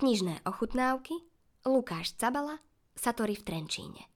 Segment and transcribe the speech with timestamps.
[0.00, 1.12] Knižné ochutnávky
[1.68, 2.56] Lukáš Cabala
[2.96, 4.08] Satori v Trenčíne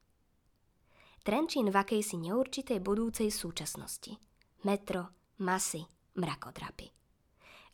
[1.21, 4.17] Trenčín v akejsi neurčitej budúcej súčasnosti.
[4.65, 5.13] Metro,
[5.45, 5.85] masy,
[6.17, 6.89] mrakodrapy.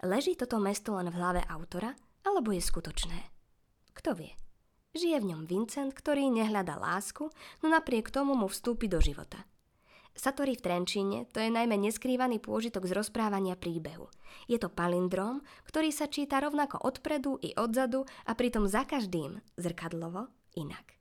[0.03, 1.95] Leží toto mesto len v hlave autora,
[2.27, 3.15] alebo je skutočné?
[3.95, 4.35] Kto vie?
[4.91, 7.31] Žije v ňom Vincent, ktorý nehľada lásku,
[7.63, 9.47] no napriek tomu mu vstúpi do života.
[10.11, 14.11] Satori v Trenčíne to je najmä neskrývaný pôžitok z rozprávania príbehu.
[14.45, 20.27] Je to palindrom, ktorý sa číta rovnako odpredu i odzadu a pritom za každým zrkadlovo
[20.59, 20.99] inak.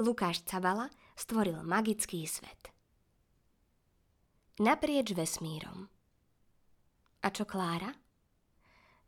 [0.00, 2.72] Lukáš Cabala stvoril magický svet.
[4.60, 5.88] Naprieč vesmírom.
[7.20, 7.92] A čo Klára?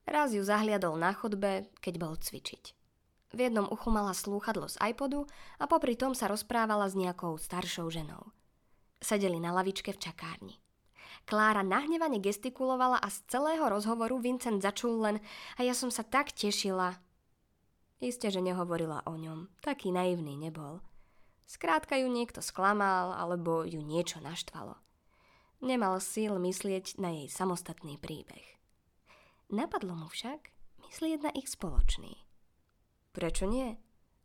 [0.04, 2.65] Raz ju zahliadol na chodbe, keď bol cvičiť.
[3.32, 5.24] V jednom uchu mala slúchadlo z iPodu
[5.56, 8.29] a popri tom sa rozprávala s nejakou staršou ženou.
[9.03, 10.63] Sedeli na lavičke v čakárni.
[11.27, 15.17] Klára nahnevane gestikulovala a z celého rozhovoru Vincent začul len
[15.59, 17.03] a ja som sa tak tešila.
[18.03, 19.51] Isté, že nehovorila o ňom.
[19.63, 20.83] Taký naivný nebol.
[21.47, 24.79] Skrátka ju niekto sklamal alebo ju niečo naštvalo.
[25.63, 28.43] Nemal síl myslieť na jej samostatný príbeh.
[29.53, 30.51] Napadlo mu však
[30.83, 32.19] myslieť na ich spoločný.
[33.15, 33.79] Prečo nie?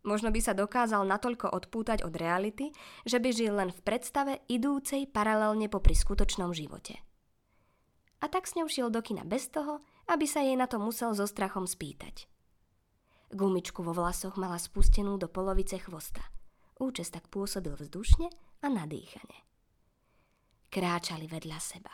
[0.08, 2.72] Možno by sa dokázal natoľko odpútať od reality,
[3.04, 7.04] že by žil len v predstave idúcej paralelne popri skutočnom živote.
[8.24, 11.12] A tak s ňou šiel do kina bez toho, aby sa jej na to musel
[11.12, 12.32] so strachom spýtať.
[13.36, 16.24] Gumičku vo vlasoch mala spustenú do polovice chvosta.
[16.80, 18.32] Účes tak pôsobil vzdušne
[18.64, 19.44] a nadýchane.
[20.72, 21.92] Kráčali vedľa seba.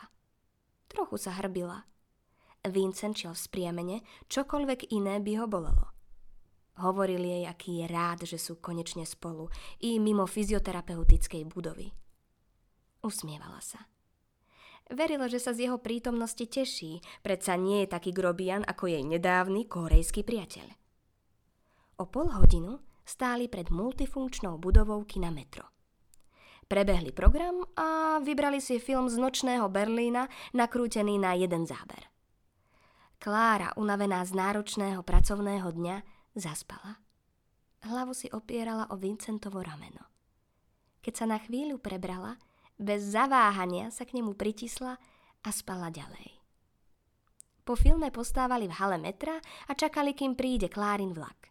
[0.86, 1.82] Trochu sa hrbila–
[2.64, 3.96] Vincent šiel v spriamene,
[4.32, 5.93] čokoľvek iné by ho bolelo.
[6.74, 9.46] Hovoril jej, aký je rád, že sú konečne spolu,
[9.78, 11.94] i mimo fyzioterapeutickej budovy.
[13.04, 13.86] Usmievala sa.
[14.90, 19.70] Verilo, že sa z jeho prítomnosti teší, predsa nie je taký grobian ako jej nedávny
[19.70, 20.66] korejský priateľ.
[22.02, 25.70] O pol hodinu stáli pred multifunkčnou budovou kina Metro.
[26.64, 30.26] Prebehli program a vybrali si film z nočného Berlína
[30.56, 32.08] nakrútený na jeden záber.
[33.20, 35.96] Klára, unavená z náročného pracovného dňa,
[36.34, 37.00] zaspala.
[37.84, 40.04] Hlavu si opierala o Vincentovo rameno.
[41.04, 42.40] Keď sa na chvíľu prebrala,
[42.80, 44.96] bez zaváhania sa k nemu pritisla
[45.44, 46.40] a spala ďalej.
[47.64, 51.48] Po filme postávali v hale metra a čakali, kým príde Klárin vlak.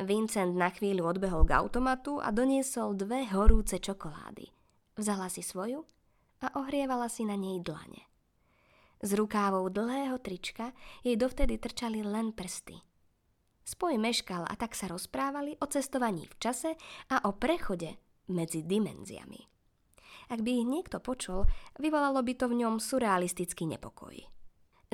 [0.00, 4.50] Vincent na chvíľu odbehol k automatu a doniesol dve horúce čokolády.
[4.98, 5.84] Vzala si svoju
[6.42, 8.04] a ohrievala si na nej dlane.
[9.04, 10.72] Z rukávou dlhého trička
[11.04, 12.80] jej dovtedy trčali len prsty.
[13.64, 16.70] Spoj meškal a tak sa rozprávali o cestovaní v čase
[17.08, 17.96] a o prechode
[18.28, 19.40] medzi dimenziami.
[20.28, 21.48] Ak by ich niekto počul,
[21.80, 24.16] vyvolalo by to v ňom surrealistický nepokoj.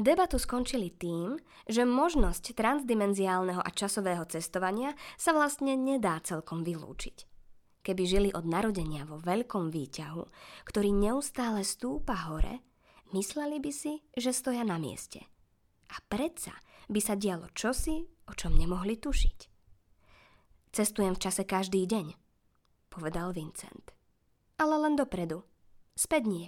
[0.00, 1.36] Debatu skončili tým,
[1.68, 7.28] že možnosť transdimenziálneho a časového cestovania sa vlastne nedá celkom vylúčiť.
[7.84, 10.22] Keby žili od narodenia vo veľkom výťahu,
[10.64, 12.64] ktorý neustále stúpa hore,
[13.10, 15.26] Mysleli by si, že stoja na mieste.
[15.90, 16.54] A predsa
[16.90, 19.38] by sa dialo čosi, o čom nemohli tušiť.
[20.74, 22.14] Cestujem v čase každý deň,
[22.90, 23.94] povedal Vincent.
[24.58, 25.46] Ale len dopredu.
[25.94, 26.46] Späť nie.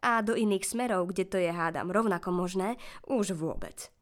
[0.00, 3.92] A do iných smerov, kde to je hádam rovnako možné, už vôbec.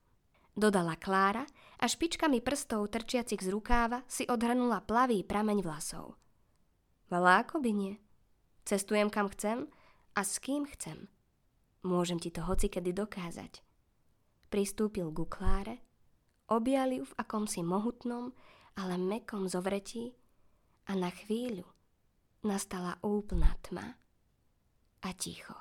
[0.55, 1.47] Dodala Klára
[1.79, 6.19] a špičkami prstov trčiacich z rukáva si odhrnula plavý prameň vlasov.
[7.09, 7.95] Ale ako by nie?
[8.69, 9.67] Cestujem kam chcem
[10.15, 11.09] a s kým chcem.
[11.87, 13.68] Môžem ti to hocikedy dokázať.
[14.49, 15.85] Pristúpil ku Kláre,
[16.49, 18.33] objal ju v akomsi mohutnom,
[18.81, 20.17] ale mekom zovretí
[20.89, 21.69] a na chvíľu
[22.49, 23.99] nastala úplná tma
[25.05, 25.53] a ticho.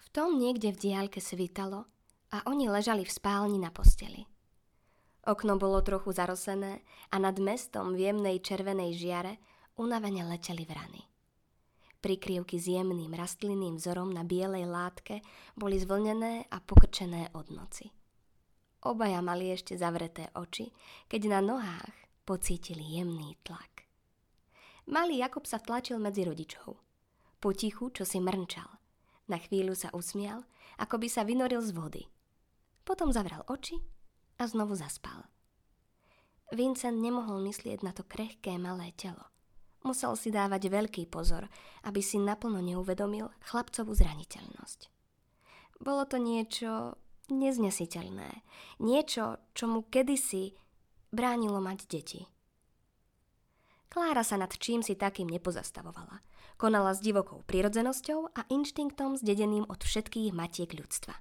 [0.00, 1.86] V tom niekde v diaľke svítalo
[2.34, 4.26] a oni ležali v spálni na posteli.
[5.20, 6.82] Okno bolo trochu zarosené
[7.12, 9.38] a nad mestom v jemnej červenej žiare
[9.78, 11.09] unavene leteli vrany.
[12.00, 15.20] Prikryvky s jemným rastlinným vzorom na bielej látke
[15.52, 17.92] boli zvlnené a pokrčené od noci.
[18.88, 20.72] Obaja mali ešte zavreté oči,
[21.12, 21.92] keď na nohách
[22.24, 23.84] pocítili jemný tlak.
[24.88, 26.80] Malý Jakob sa vtlačil medzi rodičov.
[27.36, 28.80] Potichu, čo si mrnčal.
[29.28, 30.48] Na chvíľu sa usmial,
[30.80, 32.02] ako by sa vynoril z vody.
[32.80, 33.76] Potom zavral oči
[34.40, 35.28] a znovu zaspal.
[36.48, 39.28] Vincent nemohol myslieť na to krehké malé telo–
[39.80, 41.48] Musel si dávať veľký pozor,
[41.88, 44.92] aby si naplno neuvedomil chlapcovú zraniteľnosť.
[45.80, 47.00] Bolo to niečo
[47.32, 48.44] neznesiteľné.
[48.84, 50.52] Niečo, čo mu kedysi
[51.08, 52.20] bránilo mať deti.
[53.90, 56.22] Klára sa nad čím si takým nepozastavovala.
[56.60, 61.16] Konala s divokou prirodzenosťou a inštinktom zdedeným od všetkých matiek ľudstva.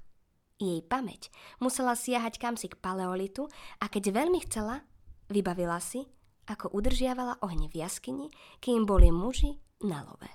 [0.60, 1.32] Jej pamäť
[1.64, 3.48] musela siahať kamsi k paleolitu
[3.80, 4.84] a keď veľmi chcela,
[5.32, 6.12] vybavila si,
[6.50, 10.30] ako udržiavala ohne v jaskyni, kým boli muži na love.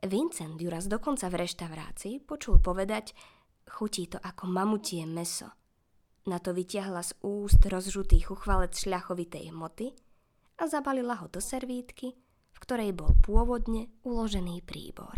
[0.00, 3.12] Vincent ju raz dokonca v reštaurácii počul povedať,
[3.68, 5.52] chutí to ako mamutie meso.
[6.24, 9.92] Na to vytiahla z úst rozžutý chuchvalec šľachovitej hmoty
[10.60, 12.16] a zabalila ho do servítky,
[12.52, 15.16] v ktorej bol pôvodne uložený príbor.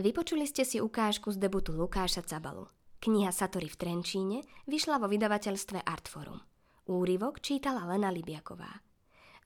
[0.00, 2.68] Vypočuli ste si ukážku z debutu Lukáša Cabalu.
[3.02, 6.51] Kniha Satory v Trenčíne vyšla vo vydavateľstve Artforum.
[6.92, 8.84] Úryvok čítala Lena Libiaková.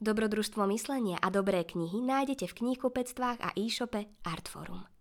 [0.03, 4.96] Dobrodružstvo myslenia a dobré knihy nájdete v knihkupectvách a e-shope Artforum.